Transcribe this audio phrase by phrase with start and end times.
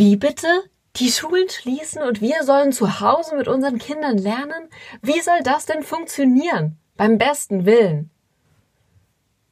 [0.00, 0.46] Wie bitte?
[0.96, 4.70] Die Schulen schließen und wir sollen zu Hause mit unseren Kindern lernen?
[5.02, 6.78] Wie soll das denn funktionieren?
[6.96, 8.08] Beim besten Willen.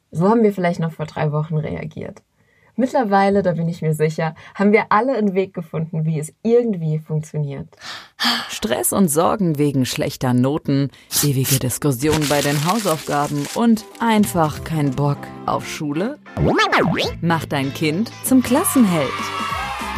[0.09, 2.23] So haben wir vielleicht noch vor drei Wochen reagiert.
[2.75, 6.97] Mittlerweile, da bin ich mir sicher, haben wir alle einen Weg gefunden, wie es irgendwie
[6.97, 7.67] funktioniert.
[8.49, 10.89] Stress und Sorgen wegen schlechter Noten,
[11.21, 16.17] ewige Diskussionen bei den Hausaufgaben und einfach kein Bock auf Schule?
[17.21, 19.13] Mach dein Kind zum Klassenheld.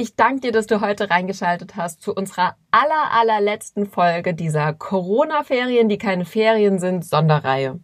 [0.00, 5.88] Ich danke dir, dass du heute reingeschaltet hast zu unserer aller, allerletzten Folge dieser Corona-Ferien,
[5.88, 7.80] die keine Ferien sind, Sonderreihe.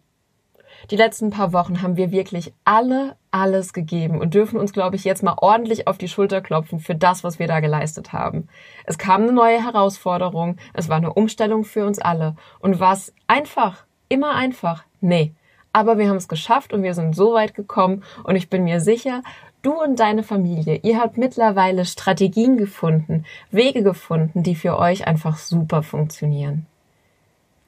[0.91, 5.03] Die letzten paar Wochen haben wir wirklich alle alles gegeben und dürfen uns, glaube ich,
[5.03, 8.47] jetzt mal ordentlich auf die Schulter klopfen für das, was wir da geleistet haben.
[8.85, 12.37] Es kam eine neue Herausforderung, es war eine Umstellung für uns alle.
[12.59, 14.85] Und was einfach, immer einfach?
[15.01, 15.33] Nee.
[15.73, 18.79] Aber wir haben es geschafft und wir sind so weit gekommen und ich bin mir
[18.79, 19.21] sicher,
[19.65, 25.39] Du und deine Familie, ihr habt mittlerweile Strategien gefunden, Wege gefunden, die für euch einfach
[25.39, 26.67] super funktionieren.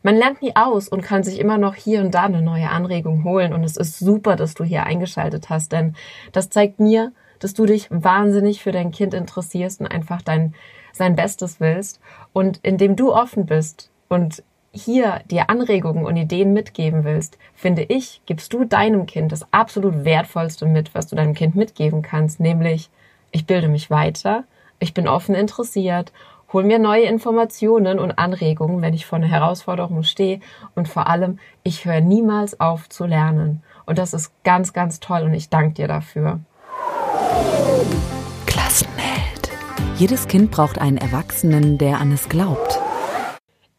[0.04, 3.24] Man lernt nie aus und kann sich immer noch hier und da eine neue Anregung
[3.24, 5.96] holen und es ist super, dass du hier eingeschaltet hast, denn
[6.34, 10.54] das zeigt mir, dass du dich wahnsinnig für dein Kind interessierst und einfach dein
[10.94, 12.00] sein Bestes willst
[12.32, 14.44] und indem du offen bist und
[14.78, 20.06] hier dir Anregungen und Ideen mitgeben willst, finde ich, gibst du deinem Kind das absolut
[20.06, 22.90] Wertvollste mit, was du deinem Kind mitgeben kannst, nämlich
[23.32, 24.44] ich bilde mich weiter,
[24.80, 26.12] ich bin offen interessiert,
[26.54, 30.40] hol mir neue Informationen und Anregungen, wenn ich vor einer Herausforderung stehe
[30.76, 33.64] und vor allem, ich höre niemals auf zu lernen.
[33.86, 36.40] Und das ist ganz, ganz toll und ich danke dir dafür.
[38.46, 39.52] Klassenheld.
[39.98, 42.77] Jedes Kind braucht einen Erwachsenen, der an es glaubt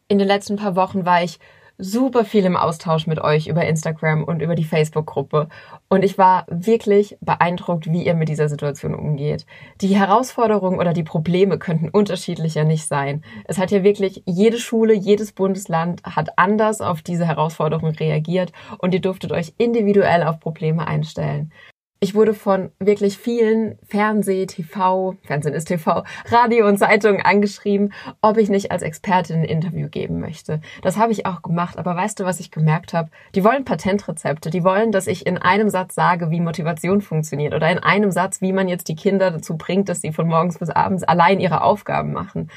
[0.09, 1.39] in den letzten paar Wochen war ich
[1.77, 5.47] super viel im Austausch mit euch über Instagram und über die Facebook-Gruppe.
[5.87, 9.45] Und ich war wirklich beeindruckt, wie ihr mit dieser Situation umgeht.
[9.79, 13.23] Die Herausforderungen oder die Probleme könnten unterschiedlicher nicht sein.
[13.45, 18.93] Es hat ja wirklich jede Schule, jedes Bundesland hat anders auf diese Herausforderungen reagiert und
[18.93, 21.53] ihr durftet euch individuell auf Probleme einstellen.
[22.01, 28.37] Ich wurde von wirklich vielen Fernseh, TV, Fernsehen ist TV, Radio und Zeitungen angeschrieben, ob
[28.37, 30.61] ich nicht als Expertin ein Interview geben möchte.
[30.81, 33.09] Das habe ich auch gemacht, aber weißt du, was ich gemerkt habe?
[33.35, 37.69] Die wollen Patentrezepte, die wollen, dass ich in einem Satz sage, wie Motivation funktioniert oder
[37.69, 40.69] in einem Satz, wie man jetzt die Kinder dazu bringt, dass sie von morgens bis
[40.69, 42.49] abends allein ihre Aufgaben machen.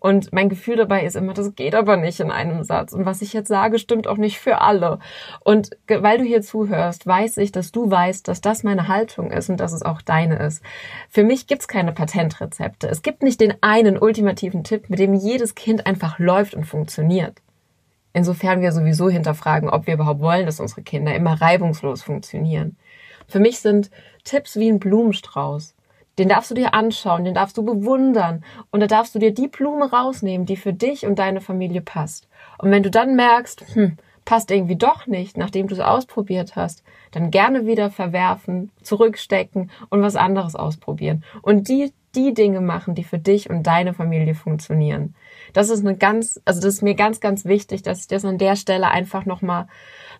[0.00, 2.94] Und mein Gefühl dabei ist immer, das geht aber nicht in einem Satz.
[2.94, 4.98] Und was ich jetzt sage, stimmt auch nicht für alle.
[5.44, 9.50] Und weil du hier zuhörst, weiß ich, dass du weißt, dass das meine Haltung ist
[9.50, 10.62] und dass es auch deine ist.
[11.10, 12.88] Für mich gibt's keine Patentrezepte.
[12.88, 17.42] Es gibt nicht den einen ultimativen Tipp, mit dem jedes Kind einfach läuft und funktioniert.
[18.14, 22.76] Insofern wir sowieso hinterfragen, ob wir überhaupt wollen, dass unsere Kinder immer reibungslos funktionieren.
[23.28, 23.90] Für mich sind
[24.24, 25.74] Tipps wie ein Blumenstrauß.
[26.20, 29.48] Den darfst du dir anschauen, den darfst du bewundern und da darfst du dir die
[29.48, 32.28] Blume rausnehmen, die für dich und deine Familie passt.
[32.58, 36.84] Und wenn du dann merkst, hm, passt irgendwie doch nicht, nachdem du es ausprobiert hast,
[37.12, 41.24] dann gerne wieder verwerfen, zurückstecken und was anderes ausprobieren.
[41.40, 45.14] Und die, die Dinge machen, die für dich und deine Familie funktionieren.
[45.54, 48.36] Das ist eine ganz, also das ist mir ganz, ganz wichtig, dass ich das an
[48.36, 49.68] der Stelle einfach nochmal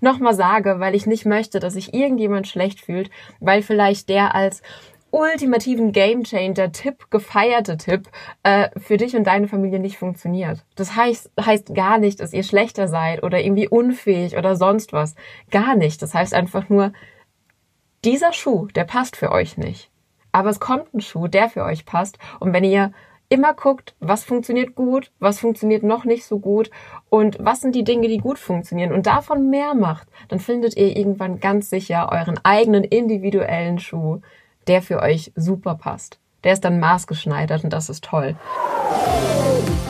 [0.01, 4.35] noch mal sage, weil ich nicht möchte, dass sich irgendjemand schlecht fühlt, weil vielleicht der
[4.35, 4.63] als
[5.11, 8.09] ultimativen Gamechanger-Tipp, gefeierte Tipp,
[8.43, 10.65] äh, für dich und deine Familie nicht funktioniert.
[10.77, 15.15] Das heißt, heißt gar nicht, dass ihr schlechter seid oder irgendwie unfähig oder sonst was.
[15.51, 16.03] Gar nicht.
[16.03, 16.93] Das heißt einfach nur,
[18.05, 19.91] dieser Schuh, der passt für euch nicht.
[20.33, 22.19] Aber es kommt ein Schuh, der für euch passt.
[22.39, 22.93] Und wenn ihr
[23.31, 26.71] immer guckt, was funktioniert gut, was funktioniert noch nicht so gut
[27.11, 30.97] und was sind die Dinge, die gut funktionieren und davon mehr macht, dann findet ihr
[30.97, 34.21] irgendwann ganz sicher euren eigenen individuellen Schuh,
[34.71, 36.21] der für euch super passt.
[36.45, 38.37] Der ist dann maßgeschneidert und das ist toll.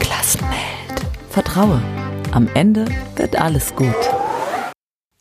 [0.01, 1.07] Klassenheld.
[1.29, 1.83] Vertraue.
[2.33, 2.87] Am Ende
[3.17, 4.20] wird alles gut.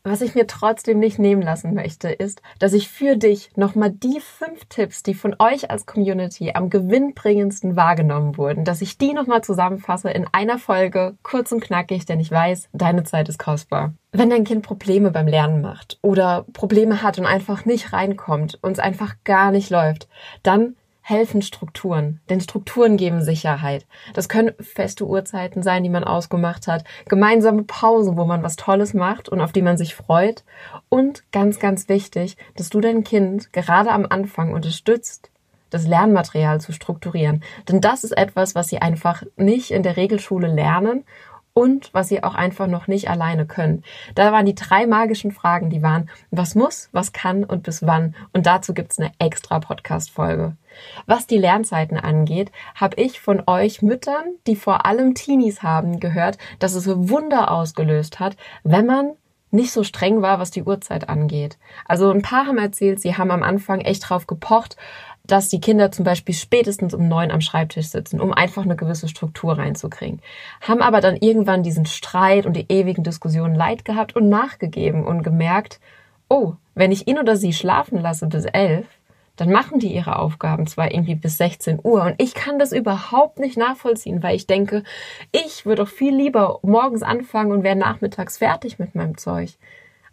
[0.03, 4.21] Was ich mir trotzdem nicht nehmen lassen möchte, ist, dass ich für dich nochmal die
[4.21, 9.43] fünf Tipps, die von euch als Community am gewinnbringendsten wahrgenommen wurden, dass ich die nochmal
[9.43, 13.93] zusammenfasse in einer Folge, kurz und knackig, denn ich weiß, deine Zeit ist kostbar.
[14.13, 18.71] Wenn dein Kind Probleme beim Lernen macht oder Probleme hat und einfach nicht reinkommt und
[18.71, 20.07] es einfach gar nicht läuft,
[20.43, 20.75] dann
[21.09, 23.87] helfen Strukturen, denn Strukturen geben Sicherheit.
[24.13, 28.93] Das können feste Uhrzeiten sein, die man ausgemacht hat, gemeinsame Pausen, wo man was Tolles
[28.93, 30.43] macht und auf die man sich freut
[30.87, 35.31] und ganz, ganz wichtig, dass du dein Kind gerade am Anfang unterstützt,
[35.71, 37.43] das Lernmaterial zu strukturieren.
[37.67, 41.05] Denn das ist etwas, was sie einfach nicht in der Regelschule lernen
[41.59, 43.83] und was sie auch einfach noch nicht alleine können.
[44.15, 48.15] Da waren die drei magischen Fragen, die waren, was muss, was kann und bis wann.
[48.31, 50.55] Und dazu gibt's eine extra Podcast-Folge.
[51.05, 56.37] Was die Lernzeiten angeht, habe ich von euch Müttern, die vor allem Teenies haben, gehört,
[56.59, 59.11] dass es Wunder ausgelöst hat, wenn man
[59.51, 61.57] nicht so streng war, was die Uhrzeit angeht.
[61.85, 64.77] Also ein paar haben erzählt, sie haben am Anfang echt drauf gepocht,
[65.31, 69.07] dass die Kinder zum Beispiel spätestens um neun am Schreibtisch sitzen, um einfach eine gewisse
[69.07, 70.21] Struktur reinzukriegen.
[70.61, 75.23] Haben aber dann irgendwann diesen Streit und die ewigen Diskussionen leid gehabt und nachgegeben und
[75.23, 75.79] gemerkt,
[76.29, 78.85] oh, wenn ich ihn oder sie schlafen lasse bis elf,
[79.35, 83.39] dann machen die ihre Aufgaben zwar irgendwie bis 16 Uhr und ich kann das überhaupt
[83.39, 84.83] nicht nachvollziehen, weil ich denke,
[85.31, 89.51] ich würde doch viel lieber morgens anfangen und wäre nachmittags fertig mit meinem Zeug.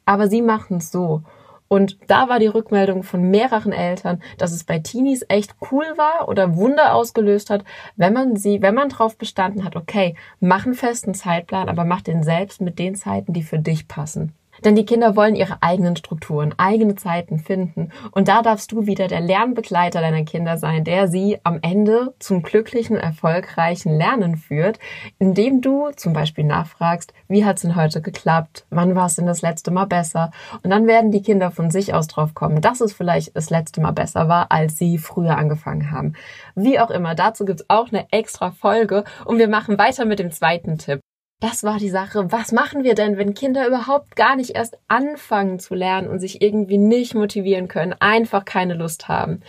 [0.05, 1.23] Aber sie machen es so.
[1.69, 6.29] Und da war die Rückmeldung von mehreren Eltern, dass es bei Teenies echt cool war
[6.29, 7.65] oder Wunder ausgelöst hat,
[7.97, 12.03] wenn man sie, wenn man drauf bestanden hat, okay, mach einen festen Zeitplan, aber mach
[12.03, 14.33] den selbst mit den Zeiten, die für dich passen.
[14.65, 17.91] Denn die Kinder wollen ihre eigenen Strukturen, eigene Zeiten finden.
[18.11, 22.43] Und da darfst du wieder der Lernbegleiter deiner Kinder sein, der sie am Ende zum
[22.43, 24.79] glücklichen, erfolgreichen Lernen führt,
[25.19, 28.67] indem du zum Beispiel nachfragst, wie hat's denn heute geklappt?
[28.71, 30.31] Wann war es denn das letzte Mal besser?
[30.63, 33.81] Und dann werden die Kinder von sich aus drauf kommen, dass es vielleicht das letzte
[33.81, 36.15] Mal besser war, als sie früher angefangen haben.
[36.55, 40.31] Wie auch immer, dazu gibt's auch eine extra Folge und wir machen weiter mit dem
[40.31, 41.01] zweiten Tipp.
[41.41, 42.33] Das war die Sache.
[42.33, 46.41] Was machen wir denn, wenn Kinder überhaupt gar nicht erst anfangen zu lernen und sich
[46.41, 49.43] irgendwie nicht motivieren können, einfach keine Lust haben?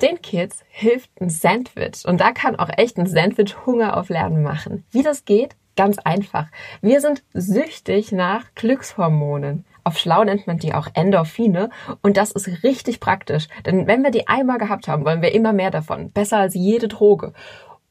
[0.00, 4.42] Den Kids hilft ein Sandwich und da kann auch echt ein Sandwich Hunger auf Lernen
[4.42, 4.84] machen.
[4.90, 5.56] Wie das geht?
[5.76, 6.46] Ganz einfach.
[6.80, 9.66] Wir sind süchtig nach Glückshormonen.
[9.84, 11.68] Auf Schlau nennt man die auch Endorphine
[12.00, 15.52] und das ist richtig praktisch, denn wenn wir die einmal gehabt haben, wollen wir immer
[15.52, 16.10] mehr davon.
[16.12, 17.34] Besser als jede Droge.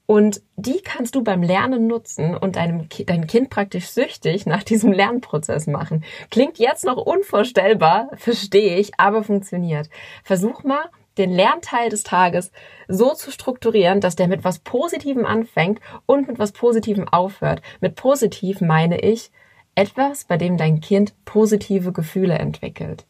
[0.08, 4.92] Und die kannst du beim Lernen nutzen und deinem dein Kind praktisch süchtig nach diesem
[4.92, 6.04] Lernprozess machen.
[6.30, 9.90] Klingt jetzt noch unvorstellbar, verstehe ich, aber funktioniert.
[10.24, 10.84] Versuch mal,
[11.18, 12.52] den Lernteil des Tages
[12.88, 17.62] so zu strukturieren, dass der mit was Positivem anfängt und mit was Positivem aufhört.
[17.80, 19.32] Mit positiv meine ich
[19.76, 23.06] etwas, bei dem dein Kind positive Gefühle entwickelt.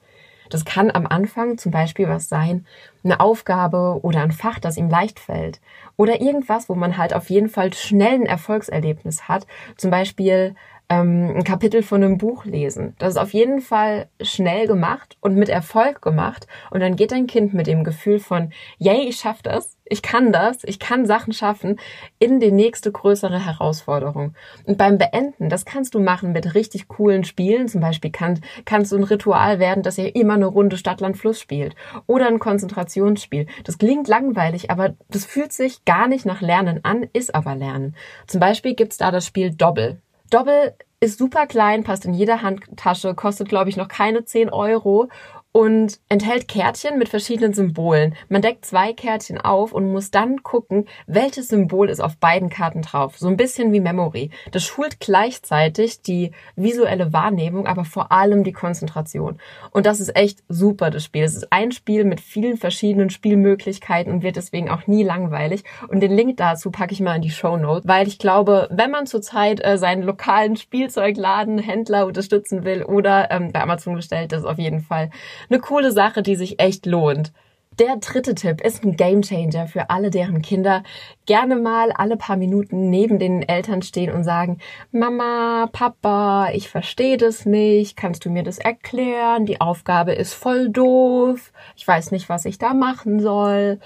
[0.50, 2.66] Das kann am Anfang zum Beispiel was sein,
[3.04, 5.60] eine Aufgabe oder ein Fach, das ihm leicht fällt.
[5.98, 9.46] Oder irgendwas, wo man halt auf jeden Fall schnell ein Erfolgserlebnis hat.
[9.78, 10.56] Zum Beispiel
[10.90, 12.96] ähm, ein Kapitel von einem Buch lesen.
[13.00, 16.48] Das ist auf jeden Fall schnell gemacht und mit Erfolg gemacht.
[16.72, 20.32] Und dann geht dein Kind mit dem Gefühl von, yay, ich schaff das, ich kann
[20.32, 21.80] das, ich kann Sachen schaffen,
[22.20, 24.34] in die nächste größere Herausforderung.
[24.66, 27.68] Und beim Beenden, das kannst du machen mit richtig coolen Spielen.
[27.68, 31.40] Zum Beispiel kann, kannst du ein Ritual werden, dass ihr immer eine Runde Stadtland Fluss
[31.40, 31.76] spielt.
[32.08, 33.48] Oder ein Konzentrationsspiel.
[33.64, 37.96] Das klingt langweilig, aber das fühlt sich gar nicht nach Lernen an, ist aber Lernen.
[38.28, 40.00] Zum Beispiel gibt's da das Spiel Doppel.
[40.30, 45.10] Doppel ist super klein, passt in jeder Handtasche, kostet, glaube ich, noch keine 10 Euro
[45.56, 48.14] und enthält Kärtchen mit verschiedenen Symbolen.
[48.28, 52.82] Man deckt zwei Kärtchen auf und muss dann gucken, welches Symbol ist auf beiden Karten
[52.82, 53.18] drauf.
[53.18, 54.32] So ein bisschen wie Memory.
[54.52, 59.40] Das schult gleichzeitig die visuelle Wahrnehmung, aber vor allem die Konzentration.
[59.72, 61.24] Und das ist echt super, das Spiel.
[61.24, 65.64] Es ist ein Spiel mit vielen verschiedenen Spielmöglichkeiten und wird deswegen auch nie langweilig.
[65.88, 68.92] Und den Link dazu packe ich mal in die Show Notes, weil ich glaube, wenn
[68.92, 74.44] man zurzeit äh, seinen lokalen Spielzeugladen, Händler unterstützen will oder ähm, bei Amazon bestellt, ist
[74.44, 75.12] auf jeden Fall
[75.50, 77.32] eine coole Sache, die sich echt lohnt.
[77.78, 80.82] Der dritte Tipp ist ein Gamechanger für alle, deren Kinder
[81.26, 84.60] gerne mal alle paar Minuten neben den Eltern stehen und sagen,
[84.94, 89.46] Mama, Papa, ich verstehe das nicht, kannst du mir das erklären?
[89.46, 93.82] Die Aufgabe ist voll doof, ich weiß nicht, was ich da machen soll.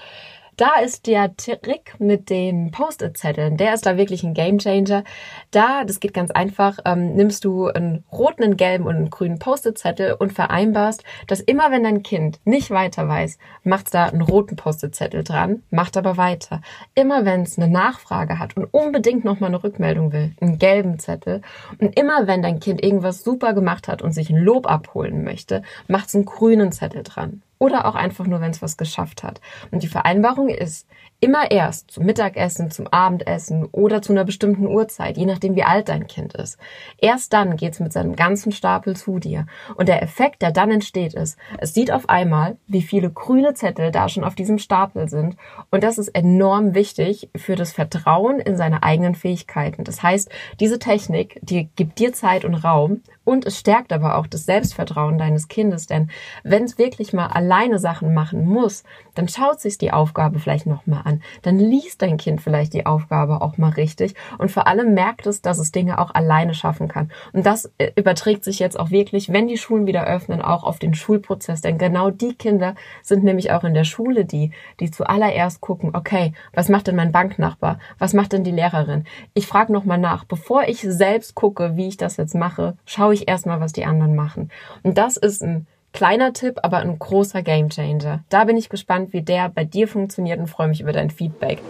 [0.60, 5.04] Da ist der Trick mit den Post-it-Zetteln, der ist da wirklich ein Gamechanger.
[5.52, 9.38] Da, das geht ganz einfach, ähm, nimmst du einen roten, einen gelben und einen grünen
[9.38, 14.56] Post-it-Zettel und vereinbarst, dass immer wenn dein Kind nicht weiter weiß, macht da einen roten
[14.56, 16.60] Post-it-Zettel dran, macht aber weiter.
[16.94, 21.40] Immer wenn es eine Nachfrage hat und unbedingt nochmal eine Rückmeldung will, einen gelben Zettel.
[21.78, 25.62] Und immer wenn dein Kind irgendwas super gemacht hat und sich ein Lob abholen möchte,
[25.88, 29.40] macht es einen grünen Zettel dran oder auch einfach nur, wenn es was geschafft hat.
[29.70, 30.88] Und die Vereinbarung ist,
[31.20, 35.90] immer erst zum Mittagessen, zum Abendessen oder zu einer bestimmten Uhrzeit, je nachdem wie alt
[35.90, 36.58] dein Kind ist.
[36.96, 39.46] Erst dann geht's mit seinem ganzen Stapel zu dir.
[39.76, 43.90] Und der Effekt, der dann entsteht, ist, es sieht auf einmal, wie viele grüne Zettel
[43.90, 45.36] da schon auf diesem Stapel sind.
[45.70, 49.84] Und das ist enorm wichtig für das Vertrauen in seine eigenen Fähigkeiten.
[49.84, 54.26] Das heißt, diese Technik, die gibt dir Zeit und Raum und es stärkt aber auch
[54.26, 56.10] das Selbstvertrauen deines Kindes, denn
[56.42, 61.02] wenn es wirklich mal alleine Sachen machen muss, dann schaut sich die Aufgabe vielleicht nochmal
[61.04, 61.22] an.
[61.42, 65.42] Dann liest dein Kind vielleicht die Aufgabe auch mal richtig und vor allem merkt es,
[65.42, 67.10] dass es Dinge auch alleine schaffen kann.
[67.32, 70.78] Und das äh, überträgt sich jetzt auch wirklich, wenn die Schulen wieder öffnen, auch auf
[70.78, 71.60] den Schulprozess.
[71.60, 76.32] Denn genau die Kinder sind nämlich auch in der Schule die, die zuallererst gucken, okay,
[76.52, 77.80] was macht denn mein Banknachbar?
[77.98, 79.04] Was macht denn die Lehrerin?
[79.34, 80.24] Ich frage nochmal nach.
[80.24, 84.14] Bevor ich selbst gucke, wie ich das jetzt mache, schaue ich erstmal, was die anderen
[84.14, 84.50] machen.
[84.84, 88.24] Und das ist ein Kleiner Tipp, aber ein großer Gamechanger.
[88.28, 91.60] Da bin ich gespannt, wie der bei dir funktioniert und freue mich über dein Feedback.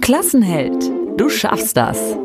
[0.00, 2.16] Klassenheld, du schaffst das.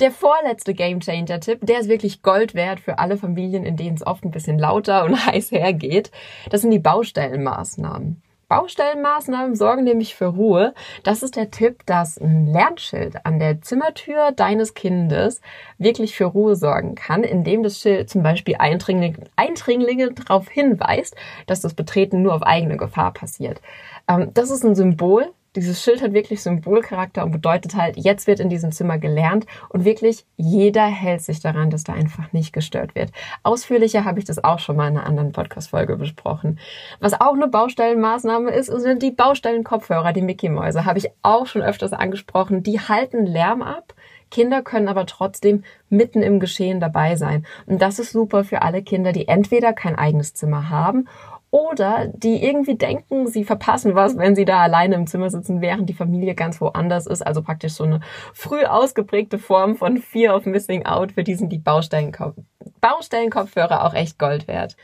[0.00, 4.24] Der vorletzte Gamechanger-Tipp, der ist wirklich Gold wert für alle Familien, in denen es oft
[4.24, 6.10] ein bisschen lauter und heiß hergeht.
[6.50, 8.23] Das sind die Baustellenmaßnahmen.
[8.48, 10.74] Baustellenmaßnahmen sorgen nämlich für Ruhe.
[11.02, 15.40] Das ist der Tipp, dass ein Lernschild an der Zimmertür deines Kindes
[15.78, 21.60] wirklich für Ruhe sorgen kann, indem das Schild zum Beispiel Eindringlinge, Eindringlinge darauf hinweist, dass
[21.60, 23.60] das Betreten nur auf eigene Gefahr passiert.
[24.08, 28.40] Ähm, das ist ein Symbol dieses Schild hat wirklich Symbolcharakter und bedeutet halt, jetzt wird
[28.40, 32.94] in diesem Zimmer gelernt und wirklich jeder hält sich daran, dass da einfach nicht gestört
[32.94, 33.10] wird.
[33.42, 36.58] Ausführlicher habe ich das auch schon mal in einer anderen Podcast-Folge besprochen.
[37.00, 40.84] Was auch eine Baustellenmaßnahme ist, sind die Baustellenkopfhörer, die Mickey-Mäuse.
[40.84, 42.62] Habe ich auch schon öfters angesprochen.
[42.62, 43.94] Die halten Lärm ab.
[44.34, 47.46] Kinder können aber trotzdem mitten im Geschehen dabei sein.
[47.66, 51.08] Und das ist super für alle Kinder, die entweder kein eigenes Zimmer haben
[51.52, 55.88] oder die irgendwie denken, sie verpassen was, wenn sie da alleine im Zimmer sitzen, während
[55.88, 57.24] die Familie ganz woanders ist.
[57.24, 58.00] Also praktisch so eine
[58.32, 61.12] früh ausgeprägte Form von Fear of Missing Out.
[61.12, 62.34] Für die sind die Baustellenkopf
[62.80, 64.76] Baustellenkopfhörer auch echt Gold wert.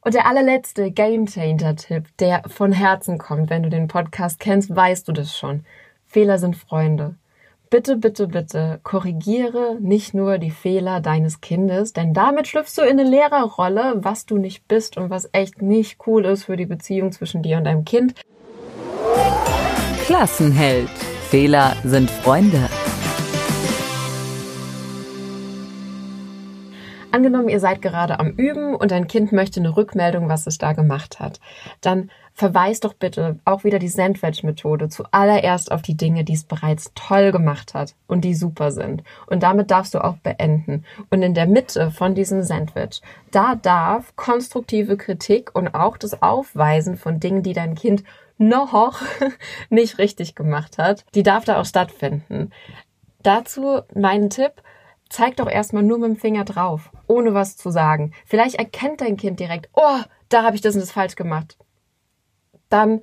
[0.00, 4.74] Und der allerletzte Game Changer Tipp, der von Herzen kommt, wenn du den Podcast kennst,
[4.74, 5.64] weißt du das schon.
[6.06, 7.14] Fehler sind Freunde
[7.70, 12.98] bitte, bitte, bitte korrigiere nicht nur die Fehler deines Kindes, denn damit schlüpfst du in
[12.98, 17.12] eine Lehrerrolle, was du nicht bist und was echt nicht cool ist für die Beziehung
[17.12, 18.14] zwischen dir und deinem Kind.
[20.04, 20.90] Klassenheld.
[21.30, 22.68] Fehler sind Freunde.
[27.12, 30.72] Angenommen, ihr seid gerade am Üben und dein Kind möchte eine Rückmeldung, was es da
[30.72, 31.40] gemacht hat.
[31.80, 32.10] Dann
[32.40, 37.32] verweis doch bitte auch wieder die Sandwich-Methode zuallererst auf die Dinge, die es bereits toll
[37.32, 39.02] gemacht hat und die super sind.
[39.26, 40.86] Und damit darfst du auch beenden.
[41.10, 46.96] Und in der Mitte von diesem Sandwich, da darf konstruktive Kritik und auch das Aufweisen
[46.96, 48.04] von Dingen, die dein Kind
[48.38, 49.02] noch
[49.68, 52.52] nicht richtig gemacht hat, die darf da auch stattfinden.
[53.22, 54.62] Dazu mein Tipp,
[55.10, 58.14] zeig doch erstmal nur mit dem Finger drauf, ohne was zu sagen.
[58.24, 61.58] Vielleicht erkennt dein Kind direkt, oh, da habe ich das und das falsch gemacht.
[62.70, 63.02] Dann,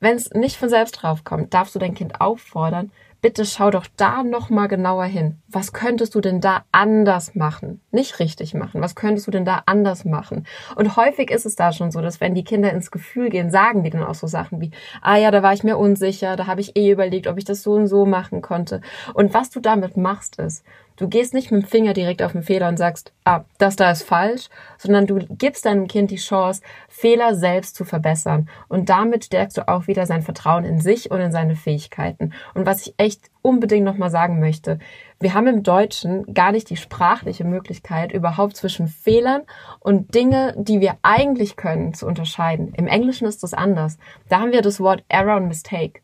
[0.00, 2.90] wenn es nicht von selbst draufkommt, darfst du dein Kind auffordern,
[3.22, 5.40] bitte schau doch da nochmal genauer hin.
[5.46, 7.80] Was könntest du denn da anders machen?
[7.92, 8.82] Nicht richtig machen.
[8.82, 10.44] Was könntest du denn da anders machen?
[10.74, 13.84] Und häufig ist es da schon so, dass wenn die Kinder ins Gefühl gehen, sagen
[13.84, 16.60] die dann auch so Sachen wie, ah ja, da war ich mir unsicher, da habe
[16.60, 18.80] ich eh überlegt, ob ich das so und so machen konnte.
[19.14, 20.64] Und was du damit machst ist,
[21.02, 23.90] Du gehst nicht mit dem Finger direkt auf den Fehler und sagst, ah, das da
[23.90, 28.48] ist falsch, sondern du gibst deinem Kind die Chance, Fehler selbst zu verbessern.
[28.68, 32.32] Und damit stärkst du auch wieder sein Vertrauen in sich und in seine Fähigkeiten.
[32.54, 34.78] Und was ich echt unbedingt nochmal sagen möchte,
[35.18, 39.42] wir haben im Deutschen gar nicht die sprachliche Möglichkeit, überhaupt zwischen Fehlern
[39.80, 42.74] und Dinge, die wir eigentlich können, zu unterscheiden.
[42.76, 43.98] Im Englischen ist das anders.
[44.28, 46.00] Da haben wir das Wort Error und Mistake.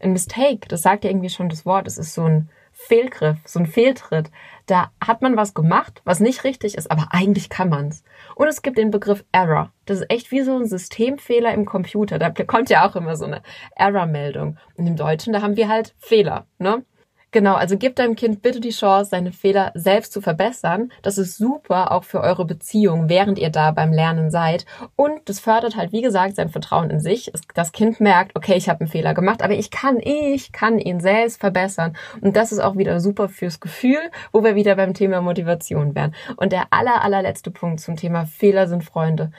[0.00, 2.48] Ein Mistake, das sagt ja irgendwie schon das Wort, es ist so ein
[2.86, 4.30] Fehlgriff, so ein Fehltritt.
[4.66, 8.04] Da hat man was gemacht, was nicht richtig ist, aber eigentlich kann man's.
[8.36, 9.72] Und es gibt den Begriff Error.
[9.86, 12.18] Das ist echt wie so ein Systemfehler im Computer.
[12.18, 13.42] Da kommt ja auch immer so eine
[13.76, 14.58] Error-Meldung.
[14.76, 16.84] Und im Deutschen, da haben wir halt Fehler, ne?
[17.32, 20.92] Genau, also gebt deinem Kind bitte die Chance, seine Fehler selbst zu verbessern.
[21.00, 24.66] Das ist super auch für eure Beziehung, während ihr da beim Lernen seid.
[24.96, 27.32] Und das fördert halt, wie gesagt, sein Vertrauen in sich.
[27.54, 31.00] Das Kind merkt, okay, ich habe einen Fehler gemacht, aber ich kann, ich kann ihn
[31.00, 31.96] selbst verbessern.
[32.20, 36.14] Und das ist auch wieder super fürs Gefühl, wo wir wieder beim Thema Motivation wären.
[36.36, 39.32] Und der aller, allerletzte Punkt zum Thema Fehler sind Freunde.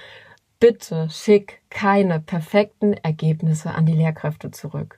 [0.60, 4.98] Bitte schick keine perfekten Ergebnisse an die Lehrkräfte zurück.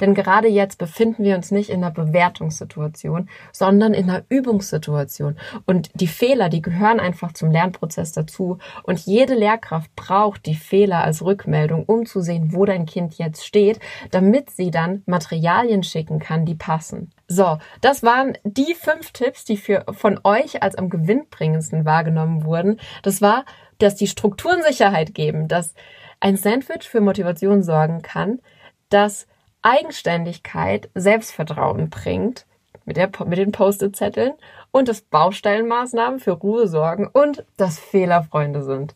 [0.00, 5.36] Denn gerade jetzt befinden wir uns nicht in einer Bewertungssituation, sondern in einer Übungssituation.
[5.66, 8.58] Und die Fehler, die gehören einfach zum Lernprozess dazu.
[8.82, 13.46] Und jede Lehrkraft braucht die Fehler als Rückmeldung, um zu sehen, wo dein Kind jetzt
[13.46, 17.12] steht, damit sie dann Materialien schicken kann, die passen.
[17.26, 22.78] So, das waren die fünf Tipps, die für, von euch als am gewinnbringendsten wahrgenommen wurden.
[23.02, 23.44] Das war,
[23.78, 25.74] dass die Strukturen Sicherheit geben, dass
[26.20, 28.40] ein Sandwich für Motivation sorgen kann,
[28.88, 29.26] dass
[29.64, 32.46] Eigenständigkeit Selbstvertrauen bringt
[32.84, 34.34] mit, der, mit den Post-it-Zetteln
[34.70, 38.94] und dass Baustellenmaßnahmen für Ruhe sorgen und dass Fehlerfreunde sind.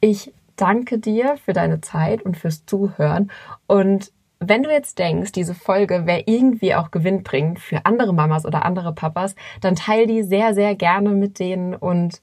[0.00, 3.30] Ich danke dir für deine Zeit und fürs Zuhören
[3.66, 8.64] und wenn du jetzt denkst, diese Folge wäre irgendwie auch gewinnbringend für andere Mamas oder
[8.64, 12.20] andere Papas, dann teil die sehr, sehr gerne mit denen und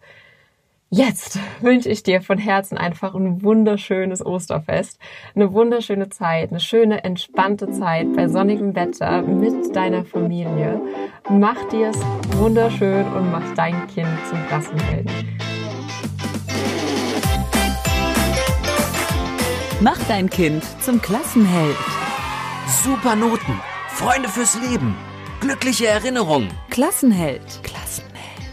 [0.93, 4.99] Jetzt wünsche ich dir von Herzen einfach ein wunderschönes Osterfest,
[5.33, 10.81] eine wunderschöne Zeit, eine schöne, entspannte Zeit bei sonnigem Wetter mit deiner Familie.
[11.29, 11.97] Mach dir es
[12.37, 15.11] wunderschön und mach dein Kind zum Klassenhelden.
[19.79, 21.77] Mach dein Kind zum Klassenheld.
[22.83, 24.95] Super Noten, Freunde fürs Leben,
[25.39, 26.49] glückliche Erinnerungen.
[26.69, 27.41] Klassenheld.
[27.63, 27.70] Klassenheld.